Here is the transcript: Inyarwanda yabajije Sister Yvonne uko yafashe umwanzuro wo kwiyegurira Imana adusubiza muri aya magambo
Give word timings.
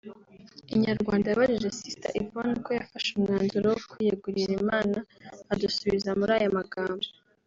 Inyarwanda 0.75 1.25
yabajije 1.27 1.69
Sister 1.77 2.13
Yvonne 2.23 2.53
uko 2.59 2.69
yafashe 2.79 3.09
umwanzuro 3.13 3.65
wo 3.73 3.79
kwiyegurira 3.89 4.51
Imana 4.61 4.97
adusubiza 5.53 6.09
muri 6.19 6.31
aya 6.39 6.57
magambo 6.59 7.05